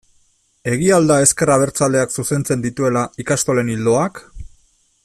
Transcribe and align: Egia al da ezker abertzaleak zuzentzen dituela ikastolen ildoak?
Egia 0.71 0.95
al 1.01 1.09
da 1.11 1.17
ezker 1.25 1.51
abertzaleak 1.57 2.17
zuzentzen 2.17 2.65
dituela 2.65 3.05
ikastolen 3.27 3.71
ildoak? 3.77 4.23